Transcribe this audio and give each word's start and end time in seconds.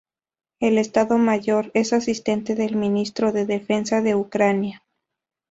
El 0.59 0.79
Estado 0.79 1.19
Mayor 1.19 1.69
es 1.75 1.93
asistente 1.93 2.55
del 2.55 2.75
Ministro 2.75 3.31
de 3.31 3.45
Defensa 3.45 4.01
de 4.01 4.15
Ucrania. 4.15 4.83